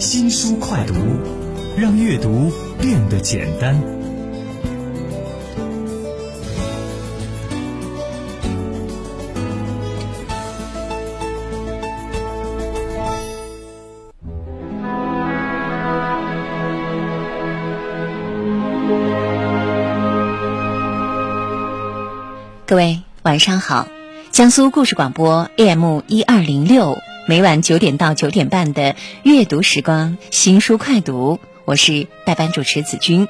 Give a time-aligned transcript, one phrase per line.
[0.00, 0.94] 新书快读，
[1.76, 2.50] 让阅读
[2.80, 3.78] 变得简单。
[22.66, 23.86] 各位晚上好，
[24.30, 26.96] 江苏故事广播 AM 一二零六，
[27.26, 33.28] 每晚九点到九点半的阅读时光新书快读，我是代班主持子君。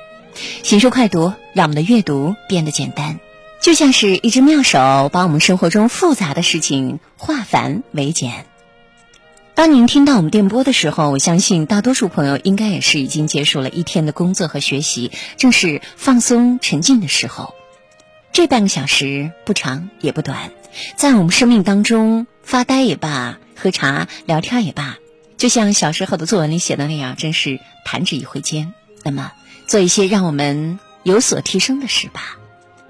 [0.63, 3.19] 新书快读，让我们的阅读变得简单，
[3.61, 8.47] 就像是一只妙手，把我们生活中复杂的事情化繁为简。
[9.55, 17.55] 当您听到我们电波的时候，我相信大多数朋友应该也是已经结束了一天的工作和学习，正是放松沉浸的时候。
[18.33, 20.53] 这半个小时不长也不短，
[20.95, 24.97] 在我们生命当中发呆也罢，喝茶聊天也罢，
[25.37, 28.73] 就像小时候的作文里写的那样，真是弹指一挥间。
[29.05, 29.33] 那么，
[29.67, 32.39] 做一些让我们有所提升的事吧，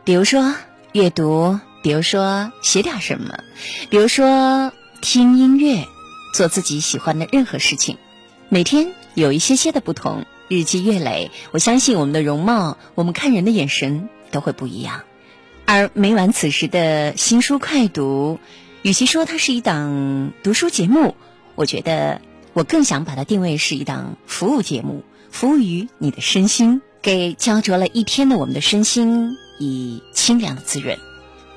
[0.04, 0.54] 比如说
[0.92, 3.40] 阅读，比如说写点什么，
[3.90, 5.86] 比如说听音乐，
[6.32, 7.98] 做自己喜欢的任何事情。
[8.48, 15.02] 每天有一些些的不同，日积月累，我相信我们的容貌，我们看人的眼神都会不一样。
[15.66, 18.40] 而每晚此时的新书快读，
[18.82, 21.14] 与其说它是一档读书节目，
[21.54, 22.22] 我觉得
[22.54, 30.98] 我更想把它定位是一档服务节目，服务于你的身心，给焦灼了一天的我们的身心以清凉的滋润。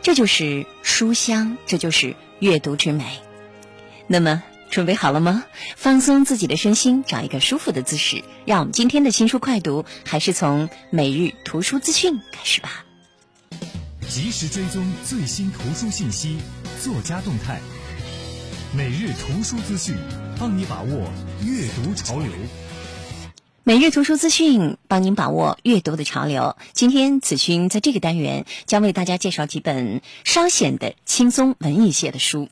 [0.01, 3.05] 这就是书香，这就是阅读之美。
[4.05, 5.45] 那么，准备好了吗？
[5.77, 8.21] 放松自己的身心，找一个舒服的姿势。
[8.43, 12.83] 让我们今天的新书快读，还是从每日图书资讯开始吧。
[14.09, 16.35] 及时追踪最新图书信息、
[16.83, 17.61] 作家动态，
[18.75, 19.95] 每日图书资讯，
[20.37, 21.09] 帮你把握
[21.41, 22.27] 阅读潮流。
[23.63, 26.57] 每日图书资讯，帮您把握阅读的潮流。
[26.73, 32.49] 今天子勋在这个单元将为大家介绍几本稍显的轻松文艺些的书。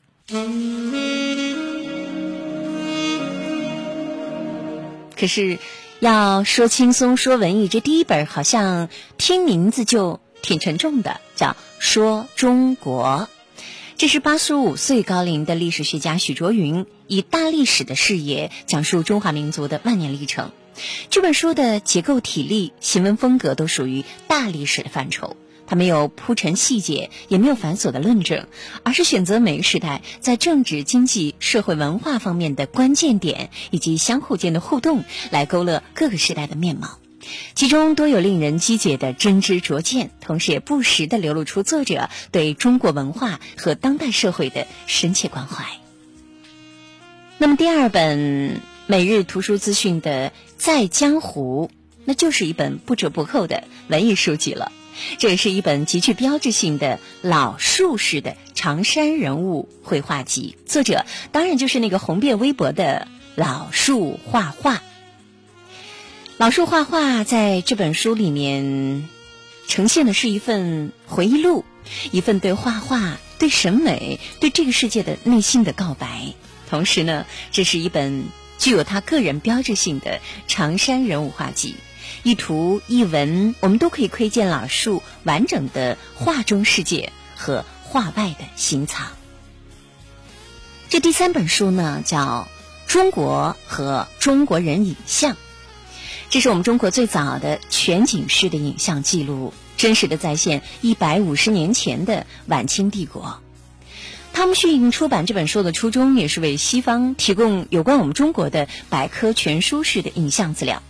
[5.20, 5.60] 可是，
[6.00, 8.88] 要说轻松说文艺，这第一本好像
[9.18, 11.48] 听名字就挺沉重的，叫
[11.80, 13.28] 《说中国》。
[14.02, 20.52] 这是八十五岁高龄的历史学家许卓云以大历史的视野讲述中华民族的万年历程。
[21.12, 25.38] 这本书的结构、体例、行文风格都属于大历史的范畴。
[25.68, 28.48] 它没有铺陈细节，也没有繁琐的论证，
[28.82, 36.98] 而是选择每个时代在政治、经济、社会、文化方面的关键点以及相互间的互动，来勾勒各个时代的面貌。
[37.56, 45.66] 其中多有令人击解的真知灼见，同时也不时地流露出作者对中国文化和当代社会的深切关怀。
[47.38, 51.72] 那么，第二本每日图书资讯的《在江湖》，
[52.06, 54.72] 那就是一本不折不扣的文艺书籍了。
[55.18, 64.84] 这也是一本极具标志性的老树式的长山人物绘画集，作者当然就是那个红遍微博的老树画画。
[66.42, 69.08] 老树画画在这本书里面
[69.68, 71.64] 呈现的是一份回忆录，
[72.12, 76.34] 一份对画画、对审美、对这个世界的内心的告白。
[76.68, 78.24] 同时呢，这是一本
[78.58, 81.76] 具有他个人标志性的长山人物画集。
[82.24, 89.10] 一图一文，我们都可以窥见老树完整的画中世界和画外的心藏。
[90.90, 92.48] 这第三本书呢，叫
[92.92, 95.34] 《中国和中国人影像》，
[96.32, 103.42] 这是我们中国最早的全景式的影像记录，真实的再现一百五十年前的晚清帝国。
[104.32, 110.82] 汤姆逊出版这本书的初衷，也是为西方提供有关我们中国的百科全书式的影像资料。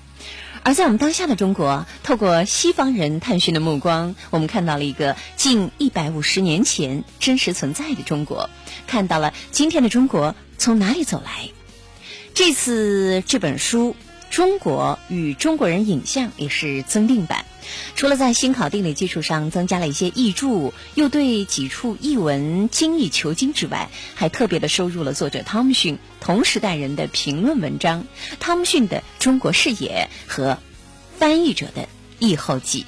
[0.62, 8.48] 而在我们当下的中国，透过西方人探寻的目光，我们看到了一个近一百五十年前真实存在的中国，
[8.86, 11.50] 看到了今天的中国从哪里走来。
[12.36, 13.90] 这次这本书
[14.32, 17.46] 《中国与中国人影像》也是增订版，
[17.98, 28.08] 除了在新考地理基础上增加了一些译注，又对几处译文精益求精之外，还特别的收入了作者汤姆逊同时代人的评论文章，
[28.40, 30.58] 汤姆逊的中国视野和
[31.20, 32.86] 翻译者的译后记。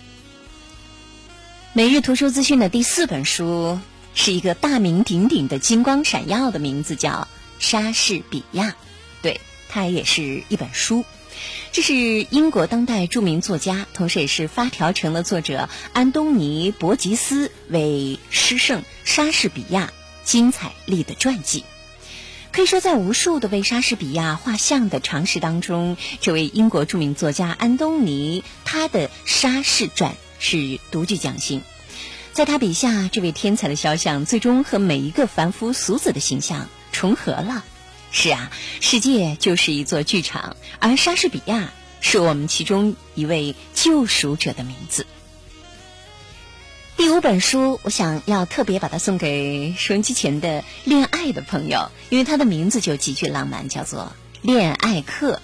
[1.73, 3.79] 每日图书资讯的第四本书
[4.15, 7.27] 是一个大名鼎鼎的金光闪耀的名字，叫
[7.59, 8.75] 莎士比亚。
[9.21, 11.03] 对，它也是一本书。
[11.71, 19.91] 这是英国当代著名作家，同时也是发条城的作者安东尼·伯吉斯为诗圣莎士比亚
[20.23, 21.63] 精彩立的传记。
[22.51, 31.63] 可以说，在无数的为莎士比亚画像的尝试当中，这位英国著名作家安东尼他的《莎士传》是独具匠心。
[32.31, 37.63] 在他笔下，这位天才的肖像最终和每一个凡夫俗子的形象重合了。
[38.15, 45.07] 是啊，世界就是一座剧场，而莎士比亚是我们其中一位救赎者的名字。
[46.95, 54.13] 第五本书，我想要特别把它送给收音机前的恋爱的朋友，因为它的名字就极具浪漫，叫做
[54.43, 55.35] 《恋爱课》。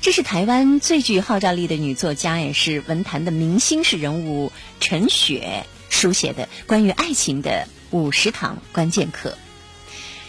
[0.00, 9.36] 这是台湾最具号召力的女作家，也是文坛的明星式人物陈雪书写的关于爱情的五十堂关键课。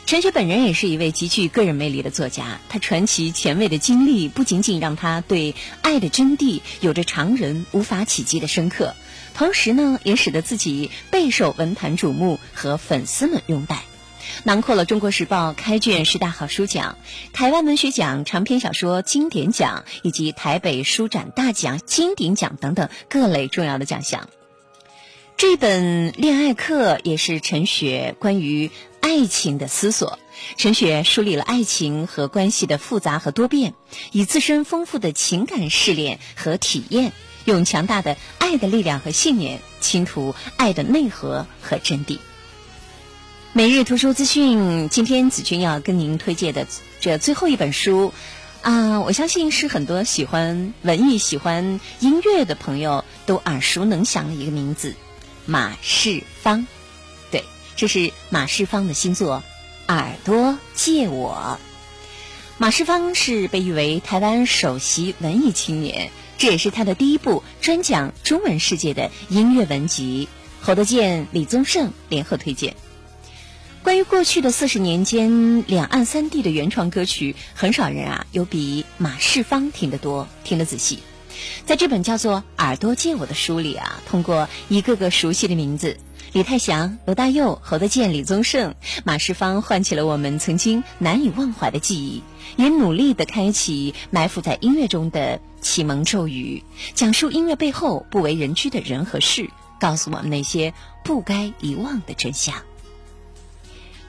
[0.10, 5.54] 陈雪本人也是一位极具个人魅力的作家，她传奇前卫的经历不仅仅让她对
[5.84, 8.96] 爱的真谛有着常人无法企及的深刻。
[9.36, 13.84] 同时呢，也使得自己备受文坛瞩目和粉丝们拥戴，
[14.46, 16.98] 囊括了《中国时报》开卷十大好书奖、
[17.32, 24.28] 台湾文学奖长篇小说经典奖以及台北书展大奖金鼎奖等等各类重要的奖项。
[25.40, 30.20] 这本恋爱课也是陈雪关于爱情的思索。
[30.58, 33.74] 陈雪梳理了爱情和关系的复杂和多变，
[34.12, 37.14] 以自身丰富的情感试炼和体验。
[37.46, 42.18] 用强大的爱的力量和信念，倾吐爱的内核和真谛。
[43.54, 46.68] 每日图书资讯，今天子君要跟您推荐的
[47.00, 48.12] 这最后一本书，
[48.62, 54.96] 啊，我相信是很多喜欢文艺、喜欢音乐的朋友都耳熟能详的一个名字——
[55.50, 56.68] 马世芳。
[57.32, 57.44] 对，
[57.76, 59.42] 这是马世芳的新作
[59.92, 61.58] 《耳朵借我》。
[62.60, 66.12] 马世芳是被誉为台湾首席文艺青年。
[66.38, 70.30] 这也是他的第一部专讲中文世界的音乐文集。
[70.62, 72.76] 侯德健、李宗盛联合推荐。
[73.82, 81.00] 关于过去的四十年间两岸三地的原创歌曲，很少人啊有比马世芳听得多、听得仔细。
[81.66, 85.98] 在这本叫做《耳朵借我》的书里啊，通过一个个熟悉的名字。
[86.32, 92.22] 李泰祥、罗大佑、侯德健、李宗盛、马世芳，唤起了我们曾经难以忘怀的记忆，
[92.56, 99.50] 也努力的开启埋伏在音乐中的启蒙咒语，讲述音乐背后不为人知的人和事，
[99.80, 100.72] 告诉我们那些
[101.04, 102.54] 不该遗忘的真相。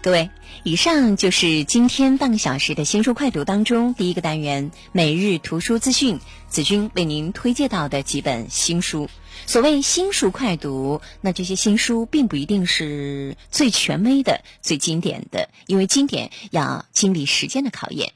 [0.03, 0.31] 各位，
[0.63, 9.11] 以上就是今天半个小时的新书快读当中第一个单元每日图书资讯，子君为您推荐到的几本新书。
[9.45, 18.15] 所谓新书快读，那这些新书并不一定是最权威的、最经典的，因为经典要经历时间的考验。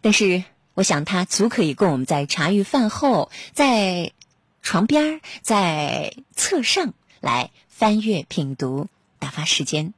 [0.00, 0.42] 但是，
[0.74, 4.10] 我想它足可以供我们在茶余饭后、在
[4.60, 8.88] 床边、在侧上来翻阅品读，
[9.20, 9.94] 打发时间。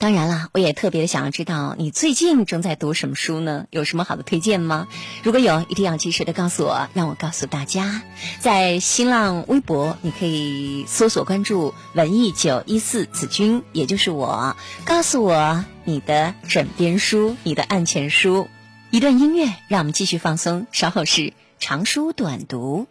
[0.00, 3.66] 当然了，我也特别的想要知道你最近正在读什么书呢？
[3.68, 4.88] 有什么好的推荐吗？
[5.22, 8.00] 如果有，一定要及时的告诉我，让我告诉大家。
[8.38, 14.56] 在新浪微博，你可以搜索关注“文艺九一四子君”，也就是我，
[14.86, 18.48] 告诉我你的枕边书、你的案前书。
[18.90, 20.66] 一段音乐，让我们继续放松。
[20.72, 22.86] 稍后是长书短读。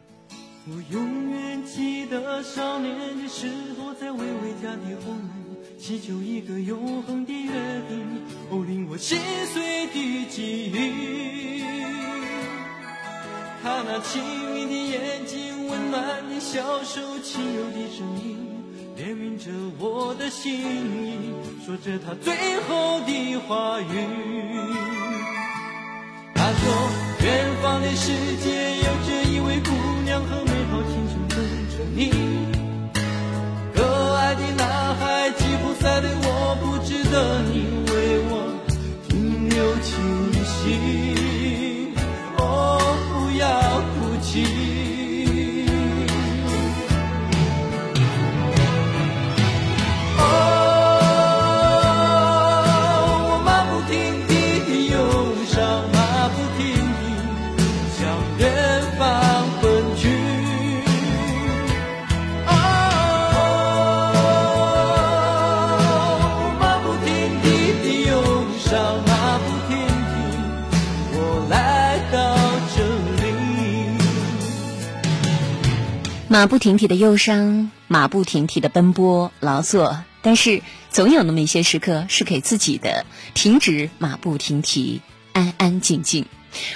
[0.67, 5.38] 我永远记得少年的时候，在微微家的红楼。
[5.79, 7.51] 祈求一个永恒的约
[7.87, 8.05] 定，
[8.49, 9.17] 哦，令我心
[9.53, 11.63] 碎的记忆。
[13.63, 14.21] 他那清
[14.53, 18.37] 明的眼睛，温暖的小手，轻柔的声音，
[18.97, 21.31] 怜悯着我的心意，
[21.65, 23.85] 说着他最后的话语。
[26.35, 26.89] 他说，
[27.23, 28.11] 远方的世
[28.43, 29.71] 界有着一位姑
[30.03, 31.37] 娘和美好青春等
[31.71, 32.28] 着你。
[35.79, 37.68] 在对我，不值得你
[76.31, 85.01] 马不停蹄的忧伤，马不停蹄的奔波劳作，但是总有那么一些时刻是给自己的，停止马不停蹄，
[85.33, 86.27] 安安静静。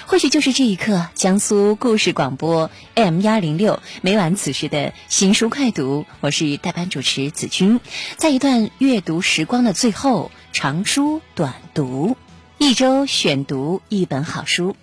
[0.08, 7.80] 或许就是这一刻，江苏故事广播 M 幺零六每晚此时的新书快读，我是代班主持子君，
[8.18, 12.18] 在一段阅读时光的最后，长书短读。
[12.58, 14.76] 一周选读一本好书，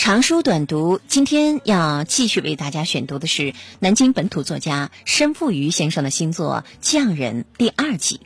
[0.00, 0.98] 长书短读。
[1.08, 8.18] 今天要继续为大家选读的是南京本土作家申复瑜先生的新作《匠人》第二集。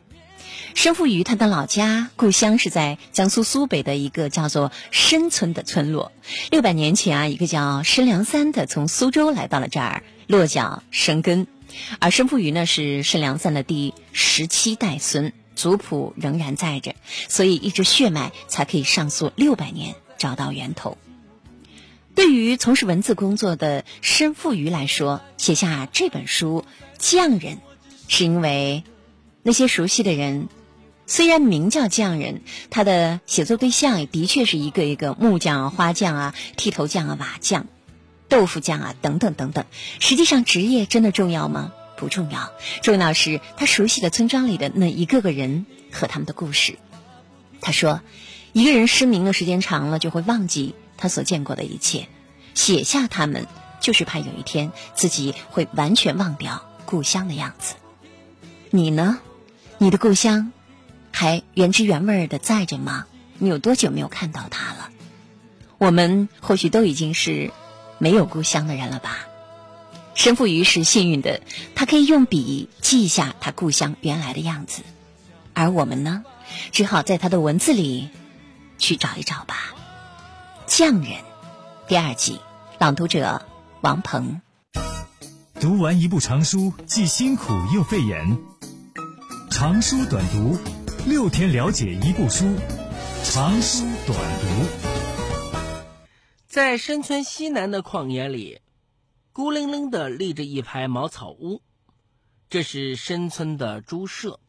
[0.76, 6.12] 申复瑜他的老家故乡是在江苏苏北的一个叫做申村的村落。
[6.52, 11.48] 六百年前啊，一个叫申良三的从苏州来到了这儿落脚生根，
[11.98, 15.32] 而申复瑜呢是申良三的第十七代孙。
[15.56, 16.94] 族谱仍然在着，
[17.28, 20.96] 所以一直血脉才可以上溯六百年，找到源头。
[22.14, 26.64] 对于从事文字工作的申复瑜来说，写下这本书
[26.98, 27.56] 《匠人》，
[28.08, 28.84] 是因为
[29.42, 30.48] 那些熟悉的人，
[31.06, 37.66] 虽然名叫匠人，他的写作对象也的确是一个一个木匠啊、花匠啊、剃头匠啊、瓦匠、
[38.28, 39.64] 豆腐匠啊等等等等。
[39.98, 41.72] 实际上，职业真的重要吗？
[41.96, 42.52] 不重要，
[42.82, 46.78] 重要是他熟悉的村庄里的那一个个人和他们的故事。
[47.60, 48.00] 他说，
[48.52, 52.08] 一个人失明的时间长了，就会忘记他所见过的一切，
[52.54, 53.46] 写下他们，
[53.78, 57.74] 就是怕有一天自己会完全忘掉故乡的样子。
[58.70, 59.18] 你呢？
[59.76, 60.50] 你的故乡
[61.12, 63.04] 还原汁原味的在着吗？
[63.36, 64.88] 你有多久没有看到它了？
[65.76, 67.50] 我们或许都已经是
[67.98, 69.26] 没有故乡的人了吧？
[70.14, 71.42] 身负于是幸运的，
[71.74, 74.80] 他可以用笔记下他故乡原来的样子，
[75.52, 76.24] 而我们呢，
[76.72, 78.08] 只好在他的文字里
[78.78, 79.74] 去找一找吧。
[80.66, 81.22] 匠人，
[81.86, 82.40] 第二季，
[82.78, 83.44] 朗读者
[83.82, 84.40] 王鹏。
[85.60, 88.38] 读完一部长书，既辛苦又费眼。
[89.50, 90.56] 长书短读，
[91.06, 92.46] 六天了解一部书。
[93.24, 94.46] 长书短读，
[96.46, 98.60] 在深村西南的旷野里。
[99.34, 101.60] 孤零零的立着一排茅草屋，
[102.48, 104.40] 这是深村的猪舍。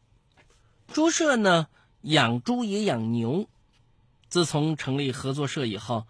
[0.88, 1.66] 猪舍呢，
[2.00, 3.46] 养猪也养牛。
[4.28, 6.06] 自从成立合作社以后，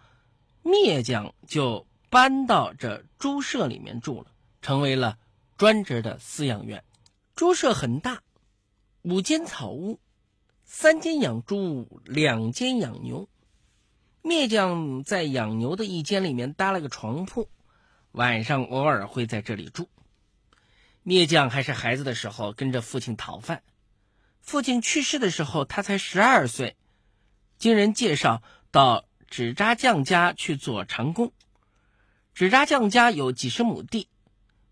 [0.63, 4.31] 篾匠就搬到这猪舍里面住了，
[4.61, 5.17] 成为了
[5.57, 6.83] 专职的饲养员。
[7.35, 8.21] 猪舍很大，
[9.03, 9.99] 五间草屋，
[10.63, 13.29] 三间养猪，两间养牛。
[14.23, 17.49] 篾匠在养牛的一间里面搭了个床铺。
[18.11, 19.89] 晚上偶尔会在这里住。
[21.05, 23.61] 篾匠还是孩子的时候，跟着父亲讨饭。
[24.41, 26.75] 父亲去世的时候，他才十二岁。
[27.57, 31.33] 经人介绍，到纸扎匠家去做长工。
[32.33, 34.09] 纸扎匠家有几十亩地，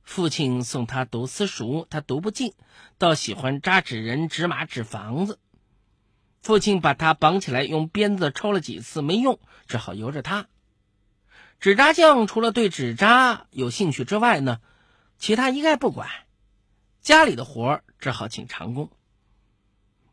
[0.03, 2.53] 父亲送他读私塾，他读不进，
[2.99, 5.39] 倒喜欢扎纸人、纸马、纸房子。
[6.43, 10.45] 父亲把他绑起来，用鞭子抽了几次没用，只好由着他。
[11.59, 14.59] 纸扎匠除了对纸扎有兴趣之外呢，
[15.17, 16.07] 其他一概不管。
[17.01, 18.91] 家里的活只好请长工。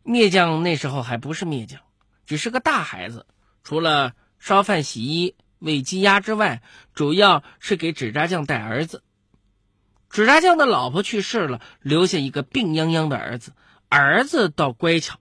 [0.05, 1.81] 篾匠那时候还不是篾匠，
[2.32, 3.26] 只是个大孩子，
[3.62, 6.62] 除了烧饭、洗衣、喂鸡鸭之外，
[6.94, 9.02] 主要是给纸扎匠带儿子。
[10.08, 13.52] 纸扎匠的老婆去世了，留下一个病殃殃的儿子。
[13.90, 15.18] 儿子倒乖巧，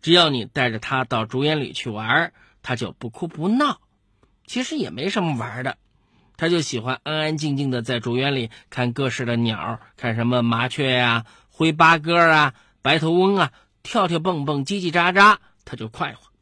[0.00, 2.32] 只要你带着他到竹园里去玩，
[2.62, 3.80] 他就不哭不闹。
[4.46, 5.76] 其实也没什么玩的，
[6.36, 13.50] 他就喜欢安安静静的在竹园里看各式的鸟，看什么麻雀呀、灰八哥啊、白头翁啊，
[13.82, 16.32] 跳跳蹦蹦、叽叽喳喳，他就快活。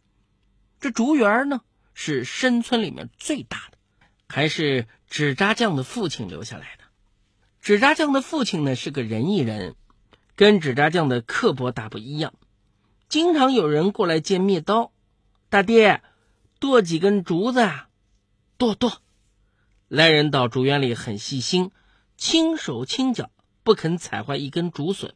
[0.83, 1.61] 这竹园呢，
[1.95, 3.79] 是深村里面最大的，
[4.27, 6.83] 还是纸扎匠的父亲留下来的。
[7.61, 9.77] 纸扎匠的父亲呢是个仁义人，
[10.35, 12.35] 跟纸扎匠的刻薄大不一样，
[13.09, 14.91] 经常有人过来借篾刀，
[15.49, 16.03] 大爹，
[16.59, 17.89] 剁几根竹子啊。
[18.59, 19.01] 剁剁，
[19.87, 21.71] 来人到竹园里很细心，
[22.17, 23.31] 轻手轻脚，
[23.63, 25.15] 不肯踩坏一根竹笋。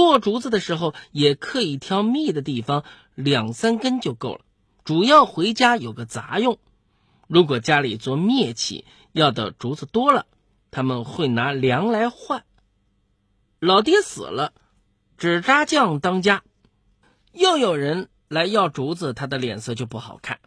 [0.00, 4.40] 剁竹子的时候也可以挑密的地方，两三根就够了，
[4.82, 6.58] 主要回家有个杂用。
[7.26, 10.24] 如果家里做篾器要的竹子多了，
[10.70, 12.44] 他们会拿粮来换。
[13.58, 14.54] 老爹死了，
[15.18, 16.44] 纸扎匠当家，
[17.34, 20.38] 又有人来要竹子，他的脸色就不好看。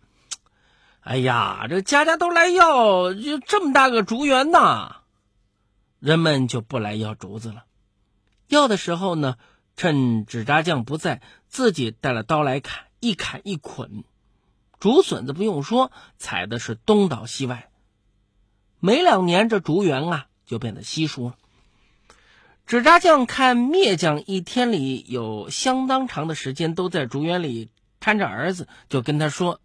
[1.01, 5.03] 哎呀，这家家都来要，就这么大个竹园呐，
[5.99, 7.65] 人们就不来要竹子了。
[8.47, 9.37] 要的时候呢，
[9.75, 14.03] 趁纸扎匠不在，自己带了刀来砍，一砍一捆。
[14.79, 17.69] 竹笋子不用说，采的是东倒西歪。
[18.79, 21.35] 没两年，这竹园啊就变得稀疏了。
[22.65, 27.69] 纸扎匠看篾匠一天里有相当长的时间都在竹园里
[27.99, 29.59] 看着儿子，就跟他说。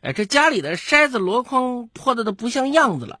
[0.00, 3.18] 哎，这家里的筛子箩筐破的都不像样子了。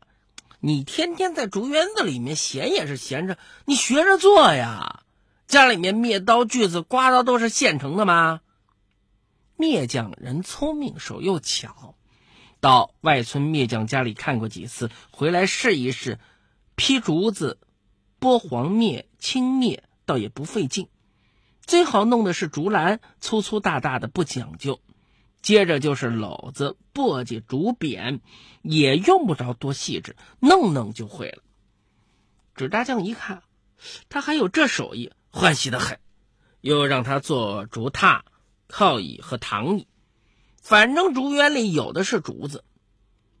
[0.60, 5.04] 你天天在竹园子里面闲也是闲着，你学着做呀。
[5.46, 8.40] 家里面篾刀锯子刮刀都是现成的吗？
[9.56, 11.94] 篾匠人聪明，手又巧，
[12.60, 16.18] 到外村篾匠家里看过几次，回来试一试，
[16.74, 17.58] 劈竹子、
[18.20, 20.88] 剥黄篾、青篾，倒也不费劲。
[21.62, 24.80] 最好弄的是竹篮，粗粗大大的，不讲究。
[25.40, 28.20] 接着就是篓子、簸箕、竹匾，
[28.62, 31.42] 也用不着多细致，弄弄就会了。
[32.54, 33.42] 纸扎匠一看，
[34.08, 36.00] 他还有这手艺，欢喜的很，
[36.60, 38.22] 又让他做竹榻、
[38.66, 39.86] 靠椅和躺椅，
[40.60, 42.64] 反正竹园里有的是竹子。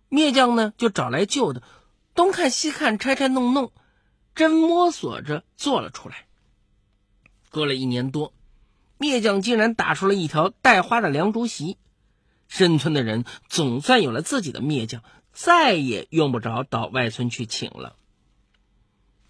[0.08, 1.62] 篾匠呢，就找来旧的，
[2.14, 3.72] 东看西看，拆拆弄弄，
[4.36, 6.26] 真摸索着做了出来。
[7.50, 8.32] 过了一年多，
[8.98, 11.76] 篾匠竟然打出了一条带花的凉竹席。
[12.48, 15.02] 深村的人总算有了自己的篾匠，
[15.32, 17.94] 再也用不着到外村去请了。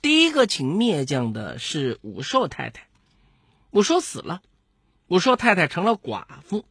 [0.00, 2.88] 第一个请篾匠的是武寿太太，
[3.72, 4.40] 武寿死了，
[5.08, 6.64] 武寿太太成了寡妇。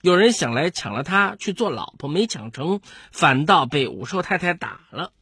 [0.00, 2.80] 有人想来抢了她去做老婆，没抢成，
[3.12, 5.12] 反倒被武寿太太打了。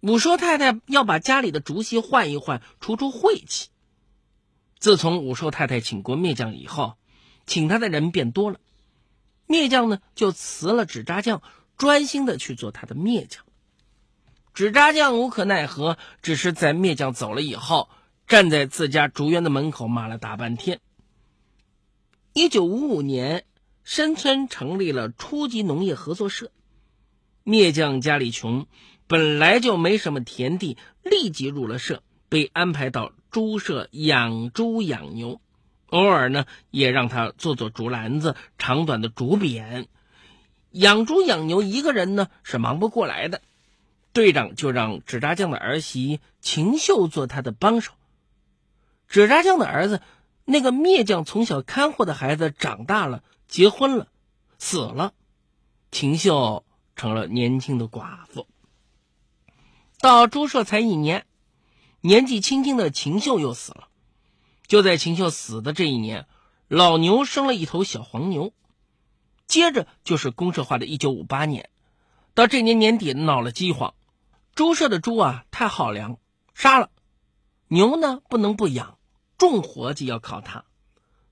[0.00, 3.70] 武寿太太要把家里的竹席换一换，除除晦气。
[4.78, 6.96] 自从武寿太太请过篾匠以后，
[7.46, 8.60] 请他的人变多了。
[9.48, 11.42] 篾匠呢，就辞了纸扎匠，
[11.76, 13.44] 专心的去做他的篾匠。
[14.54, 17.88] 纸扎匠无可奈何，只是在篾匠走了以后，
[18.26, 20.80] 站在自家竹园的门口骂了大半天。
[22.32, 23.44] 一九五五年，
[23.84, 26.50] 深村成立了初级农业合作社。
[27.44, 28.66] 篾匠家里穷，
[29.06, 35.40] 本来就没什么田地，立即入了社，被安排到猪舍养猪养牛。
[35.86, 39.86] 偶尔呢，也让他做做竹篮子、长短的竹匾。
[40.70, 43.40] 养猪养牛，一个人呢是忙不过来的，
[44.12, 47.92] 队长就让纸扎匠的儿媳秦秀做他的帮手。
[49.08, 50.02] 纸扎匠的儿子，
[50.44, 54.08] 那个篾匠从小看护的孩子，长大了，结婚了，
[54.58, 55.14] 死了，
[55.90, 56.64] 秦秀
[56.94, 58.46] 成了年轻的寡妇。
[60.00, 61.24] 到猪舍才一年，
[62.00, 63.88] 年纪轻轻的秦秀又死了。
[64.66, 66.26] 就在秦秀死的这一年，
[66.68, 68.52] 老牛生了一头小黄牛。
[69.46, 71.70] 接着就是公社化的一九五八年，
[72.34, 73.94] 到这年年底闹了饥荒，
[74.54, 76.18] 猪舍的猪啊太好粮，
[76.52, 76.90] 杀了。
[77.68, 78.98] 牛呢不能不养，
[79.38, 80.64] 重活计要靠它。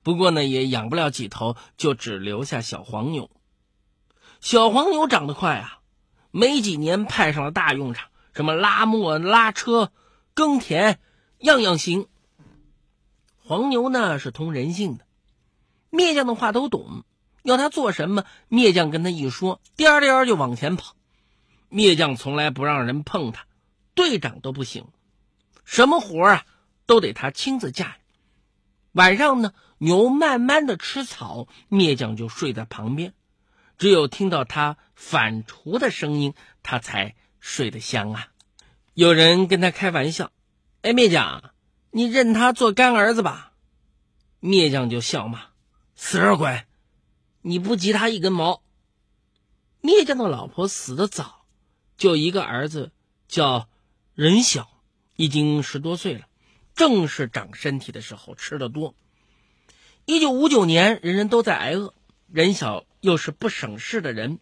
[0.03, 3.31] 不过呢也养不了几头，就只留下小黄牛。
[4.41, 5.79] 小黄牛长得快啊，
[6.31, 9.91] 没几年派上了大用场，什么拉磨、拉车、
[10.35, 11.01] 耕田，
[11.39, 12.07] 样样行。
[13.47, 15.05] 黄牛呢是通人性的，
[15.91, 17.05] 篾匠的话都懂，
[17.43, 20.97] 要他做什么，篾匠跟他一说，颠颠就往前跑。
[21.71, 23.45] 篾匠从来不让人碰他，
[23.95, 24.87] 队长都不行，
[25.67, 26.47] 什么活啊
[26.87, 27.99] 都得他亲自驾。
[28.93, 33.13] 晚上呢，牛慢慢的吃草，篾匠就睡在旁边，
[33.77, 38.29] 只有听到他反刍的声音，他才睡得香啊。
[38.95, 40.33] 有人跟他开玩笑
[40.81, 41.51] ：“哎，篾匠。”
[41.97, 43.53] 你认他做干儿子吧，
[44.41, 45.51] 篾匠就笑骂
[45.95, 46.65] ：“死人鬼，
[47.41, 48.65] 你不及他一根毛。”
[49.81, 51.47] 篾匠的老婆死的早，
[51.97, 52.91] 就一个儿子
[53.29, 53.69] 叫
[54.13, 54.69] 任小，
[55.15, 56.27] 已经十多岁了，
[56.75, 58.97] 正是长身体的时候，吃的多。
[60.05, 61.95] 一九五九年，人人都在挨饿，
[62.27, 64.41] 任小又是不省事的人，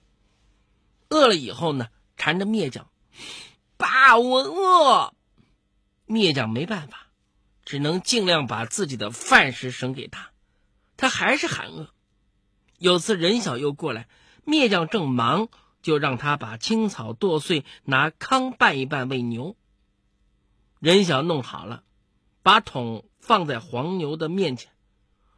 [1.11, 2.89] 饿了以后呢，缠着篾匠
[3.77, 5.13] ：“爸，我饿。”
[6.09, 7.02] 篾匠没办法。
[7.73, 10.29] 只能尽量把自己的饭食省给他，
[10.99, 11.89] 他还是喊饿。
[12.77, 14.09] 有次任小又过来，
[14.45, 15.49] 篾匠正忙，
[15.81, 19.57] 就让他把青草剁碎，拿糠拌一拌喂牛。
[20.81, 21.83] 任小弄好了，
[22.43, 24.71] 把桶放在黄牛的面前，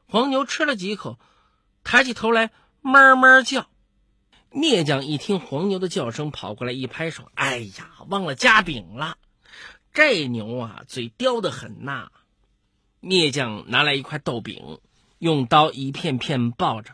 [0.08, 1.20] 黄牛吃了几口，
[1.84, 2.50] 抬起头来
[2.82, 3.70] 哞哞叫。
[4.50, 9.18] 篾匠一听黄牛的叫声，跑过来一拍手：“哎呀，忘了夹饼了。”
[9.94, 12.10] 这牛啊，嘴刁得很呐！
[13.04, 14.78] 篾匠拿来一块豆饼，
[15.18, 16.92] 用刀一片片抱着。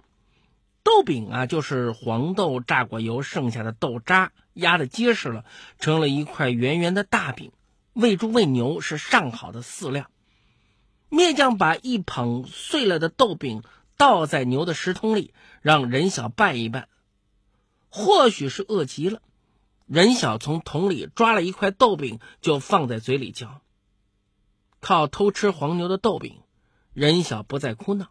[0.83, 5.45] 豆饼啊，就是黄豆榨过油剩下的豆渣，压得结实了，
[5.79, 7.53] 成了一块圆圆的大饼。
[7.93, 10.11] 喂猪喂牛是上好的饲料。
[11.11, 13.63] 篾匠把一捧碎了的豆饼
[13.97, 16.89] 倒在牛的食桶里，让任小拌一拌。
[17.89, 19.23] 或许是饿极了。
[19.87, 23.61] 任小从桶里抓了一块豆饼，就放在嘴里嚼。
[24.81, 26.41] 靠偷吃黄牛的豆饼，
[26.93, 28.09] 人小不再哭闹，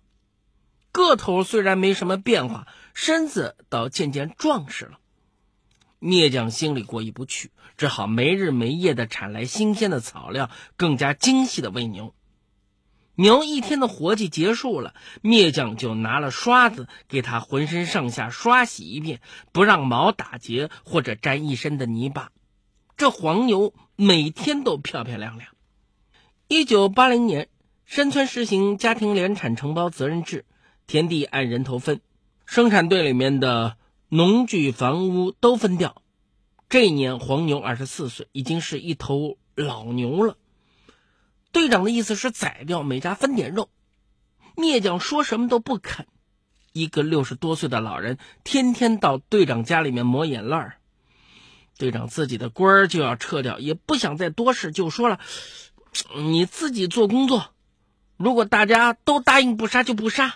[0.91, 4.99] 个头虽然没什么变化，身子倒渐渐壮实了。
[5.99, 12.13] 篾匠心里过意不去，只好没日没夜的铲来新鲜的草料，更加精细的喂牛。
[13.15, 19.19] 牛一天的活计结束了，篾匠就拿了刷子给他浑身上下刷洗一遍，
[19.51, 22.31] 不让毛打结或者沾一身的泥巴。
[22.95, 25.49] 这黄牛每天都漂漂亮亮。
[26.51, 27.47] 一九八零年，
[27.85, 30.45] 山村实行家庭联产承包责任制，
[30.87, 32.01] 田地按人头分，
[32.47, 36.01] 生产队里面的农具、房屋都分掉。
[36.67, 40.37] 这一年，黄牛二十四岁，已经是一头老牛了。
[41.51, 43.69] 队长的意思是宰掉，每家分点肉。
[44.55, 46.07] 篾匠说什么都不肯。
[46.73, 50.77] 一个六十多岁的老人，天天到队长家里面抹眼泪儿。
[51.77, 55.17] 队长自己的官儿就要撤掉，也不想再多事，就说了
[56.15, 57.53] ：“你自己做工作，
[58.17, 60.35] 如果大家都答应不杀，就不杀。”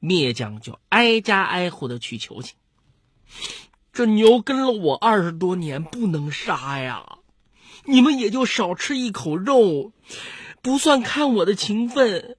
[0.00, 2.56] 灭匠就挨家挨户的去求情
[3.92, 7.18] ：“这牛跟了我二十多年，不能杀呀！
[7.84, 9.92] 你们也就少吃一口肉，
[10.62, 12.36] 不算看我的情分，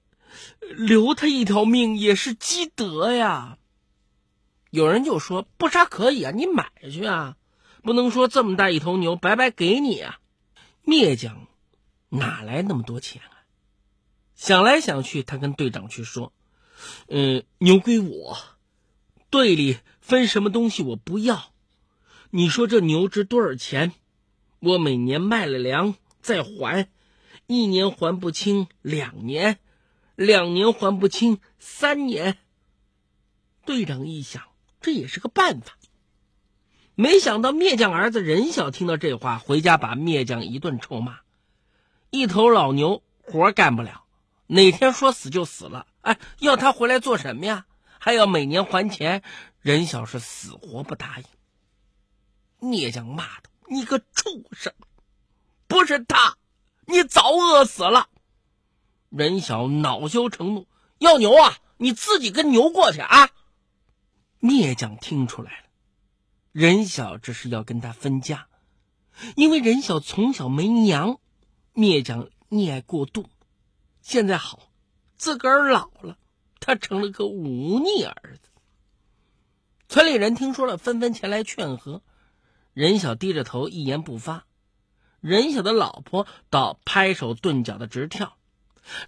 [0.60, 3.58] 留他一条命也是积德呀。”
[4.70, 7.36] 有人就说：“不杀可以啊，你买去啊。”
[7.82, 10.18] 不能说这么大一头牛白白给你啊！
[10.82, 11.46] 灭匠
[12.08, 13.44] 哪来那么多钱啊？
[14.34, 16.32] 想来想去，他跟队长去说
[17.08, 18.36] ：“嗯，牛归我，
[19.30, 21.52] 队里分什么东西我不要。
[22.30, 23.92] 你说这牛值多少钱？
[24.60, 26.88] 我每年卖了粮再还，
[27.46, 29.58] 一年还不清，两年，
[30.14, 32.38] 两年还不清，三年。”
[33.64, 34.42] 队长一想，
[34.80, 35.76] 这也是个办法。
[36.94, 41.18] 没想到篾匠儿子任晓听到这话，回家把篾匠一顿臭骂
[42.18, 44.04] ：“一头老牛活干不了，
[44.46, 45.86] 哪天说死就死了。
[46.00, 47.66] 哎，要他回来做什么呀？
[47.98, 49.22] 还要每年还钱。”
[49.60, 52.70] 任晓是死活不答应。
[52.70, 54.72] 聂将骂他：“你个畜生！
[55.66, 56.36] 不是他，
[56.86, 58.08] 你早饿死了。”
[59.10, 60.66] 任晓恼羞成怒
[60.98, 63.30] ：“要牛啊，你自己跟牛过去啊！”
[64.40, 65.66] 聂将听出来了。
[66.52, 68.46] 任晓这是要跟他分家，
[69.34, 71.18] 因为任晓从小没娘，
[71.76, 73.26] 灭蒋溺爱过度。
[74.00, 74.70] 现在好，
[75.18, 76.16] 自个儿老了，
[76.58, 78.48] 他成了个忤逆儿子。
[79.86, 82.02] 村里人听说了，纷纷前来劝和。
[82.72, 84.46] 任晓低着头，一言不发。
[85.20, 88.38] 任晓的老婆倒拍手顿脚的直跳。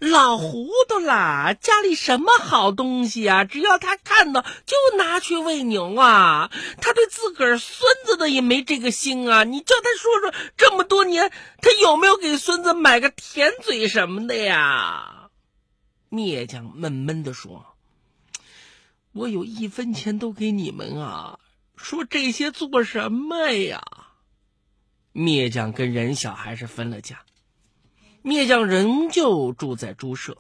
[0.00, 1.54] 老糊涂啦！
[1.54, 3.44] 家里什么好东西啊？
[3.44, 6.50] 只要他看到，就拿去喂牛啊！
[6.80, 9.44] 他对自个儿孙子的也没这个心啊！
[9.44, 11.30] 你叫他说说，这么多年
[11.62, 15.30] 他有没有给孙子买个甜嘴什么的呀？
[16.10, 17.76] 篾匠闷闷的说
[19.12, 21.38] ：“我有一分钱都给你们啊，
[21.76, 23.82] 说这些做什么呀？”
[25.14, 27.20] 篾匠跟任小还是分了家。
[28.28, 30.36] 篾匠仍旧住在猪舍，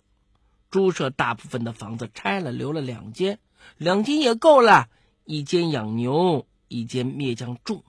[0.70, 3.38] 猪舍大部分的房子拆了，留了两间，
[3.78, 4.90] 两间也够了，
[5.24, 7.82] 一间养牛，一间篾匠住，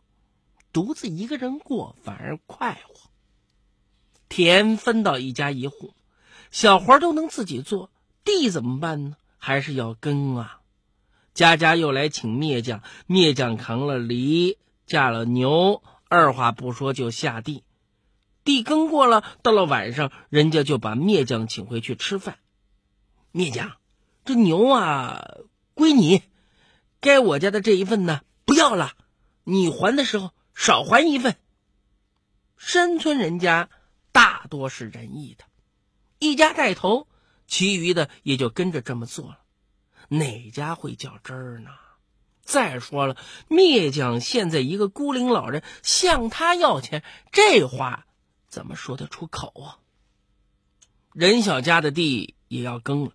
[0.71, 3.09] 独自一个人过反而快活。
[4.29, 5.93] 田分到一家一户，
[6.49, 7.91] 小活都能自己做，
[8.23, 9.17] 地怎么办呢？
[9.37, 10.61] 还是要耕啊。
[11.33, 17.63] 家家又来请篾匠，篾匠扛了犁，架了牛，二话不说就下地。
[18.43, 22.39] 地耕过了，到了晚上，人家就把篾匠请回去吃饭。
[23.33, 23.73] 篾匠，
[24.25, 25.37] 这牛啊，
[25.73, 26.23] 归你，
[26.99, 28.93] 该我家的这一份呢，不要了，
[29.43, 31.35] 你还的时候少还一份。
[32.57, 33.69] 山村人家
[34.11, 35.45] 大多是仁义的，
[36.17, 37.07] 一家带头，
[37.47, 39.39] 其余的也就跟着这么做了。
[40.07, 41.69] 哪家会较真儿呢？
[42.41, 43.15] 再说了，
[43.47, 48.07] 篾匠现在一个孤零老人，向他要钱，这话。
[48.49, 49.77] 怎么说得出口啊？
[51.13, 53.13] 任小家的地也要耕了，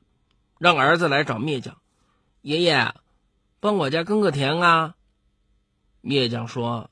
[0.58, 1.80] 让儿子来找篾匠。
[2.40, 2.94] 爷爷，
[3.60, 4.94] 帮我家耕个田啊！
[6.02, 6.90] 篾匠说：“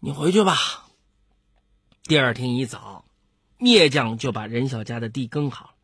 [0.00, 0.56] 你回去吧。”
[2.04, 3.04] 第二天一早，
[3.58, 5.74] 篾匠就把任小家的地耕好了。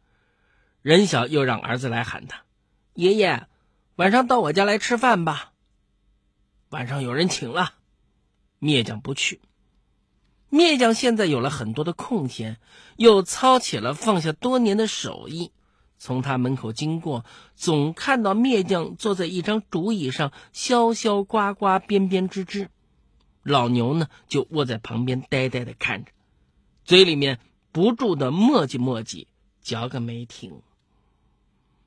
[0.82, 2.44] 任小又让儿子来喊他
[2.94, 3.46] ：“爷爷，
[3.94, 5.52] 晚上到我家来吃饭吧。”
[6.70, 7.74] 晚上有人请了，
[8.60, 9.40] 篾匠不去。
[10.56, 12.56] 篾匠现在有了很多的空闲，
[12.96, 15.52] 又操起了放下多年的手艺。
[15.98, 22.70] 从他门口经过，总看到篾匠坐在一张竹椅上，削削刮刮，编编织织。
[23.42, 26.12] 老牛呢，就卧在旁边呆呆的看着，
[26.84, 27.38] 嘴里面
[27.70, 29.26] 不住的磨叽磨叽，
[29.60, 30.62] 嚼个没停。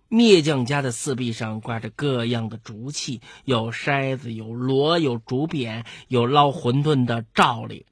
[0.09, 7.85] 篾匠家的四壁上挂着各样的竹器，有筛子，有箩，有竹匾，有捞馄饨的罩里。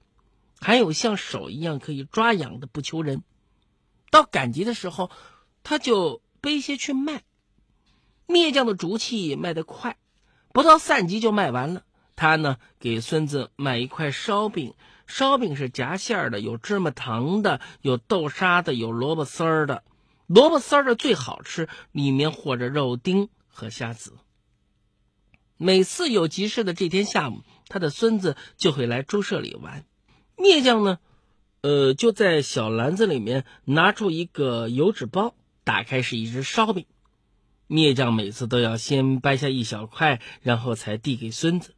[0.59, 3.23] 还有像手一样可以抓痒的不求人，
[4.09, 5.11] 到赶集的时候，
[5.63, 7.23] 他就背些去卖。
[8.27, 9.97] 篾匠的竹器卖得快，
[10.51, 11.83] 不到散集就卖完了。
[12.15, 14.73] 他呢，给孙子买一块烧饼，
[15.05, 19.83] 烧饼是夹馅儿的，有芝麻糖的，有豆沙的，有萝卜丝儿的。
[20.25, 24.17] 萝卜丝儿的最好吃，里面和着肉丁和虾子。
[25.55, 29.85] 每次有集市的这天下午，他的孙子就会来猪舍里玩。
[30.37, 30.99] 篾匠呢，
[31.61, 36.85] 呃，就在小篮子里面拿出一个油纸包，打开是一只烧饼。
[37.67, 41.73] 篾匠每次都要先掰下一小块，然后才递给孙子。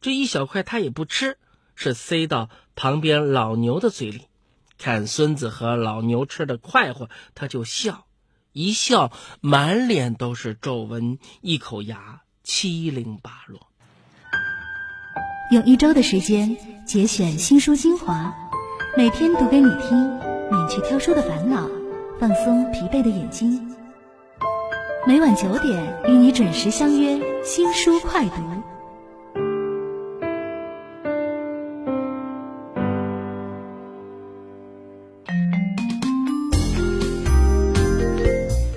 [0.00, 1.38] 这一小块他也不吃，
[1.74, 4.26] 是塞到旁边老牛的嘴里。
[4.76, 8.06] 看孙子和老牛吃的快活，他就笑，
[8.52, 13.67] 一笑满脸都是皱纹，一口牙七零八落。
[15.50, 18.36] 用一周的时间节选新书精华，
[18.98, 19.98] 每天读给你听，
[20.50, 21.66] 免去挑书的烦恼，
[22.20, 23.58] 放松疲惫的眼睛。
[25.06, 28.42] 每晚九点与你准时相约新书快读。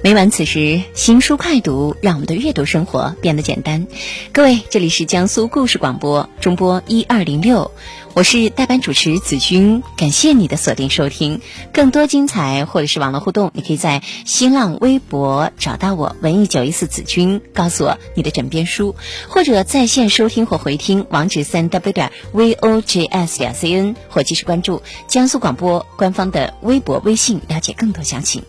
[0.03, 3.85] 每晚此时，新书快读，让我们的阅读生活变得简单。
[4.31, 7.71] 各位，这里是江苏故事广播中波一二零六，
[8.15, 11.39] 我是代班主持子君，感谢你的锁定收听。
[11.71, 18.95] 更多精彩或者是网络互动，你可以在新浪微博找到我文艺九一四子君，告诉我你的枕边书，
[19.29, 28.43] 或者在线收听或回听，网址三 w 点 v o j s 点 c n，或继续关注江苏广播官方的微博、微信，了解更多详情。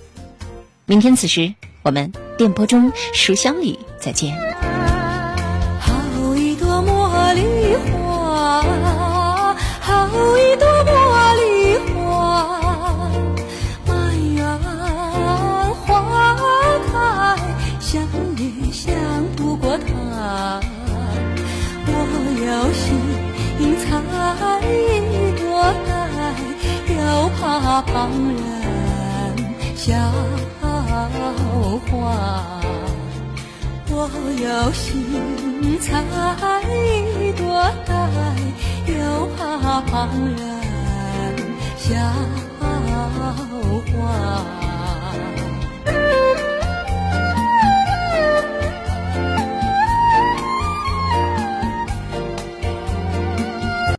[0.86, 4.71] 明天此时，我们电波中书香里再见。
[7.42, 7.92] 茉莉花，
[9.80, 10.06] 好
[10.38, 10.90] 一朵茉
[11.34, 11.42] 莉
[11.88, 11.96] 花，
[13.86, 13.90] 满
[14.34, 14.38] 园
[15.84, 15.88] 花
[16.92, 16.94] 开，
[17.80, 17.90] 想
[18.36, 18.40] 也
[18.72, 18.94] 想
[19.36, 20.60] 不过它。
[21.84, 21.90] 我
[22.46, 22.80] 要寻
[23.80, 23.82] 采
[24.68, 24.70] 一
[25.40, 25.42] 朵
[25.88, 25.90] 来，
[26.94, 26.96] 又
[27.40, 27.40] 怕
[27.82, 27.90] 旁
[28.36, 28.38] 人
[29.74, 29.82] 笑。
[31.90, 32.41] 话，
[33.94, 34.08] 我
[34.42, 35.04] 要寻
[35.78, 36.02] 采
[36.66, 37.44] 一朵
[37.86, 38.34] 来，
[38.86, 40.34] 又怕旁人
[41.76, 41.94] 笑
[42.58, 42.62] 话。